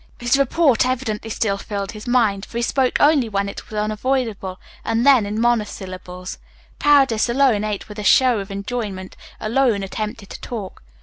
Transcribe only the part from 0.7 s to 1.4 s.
evidently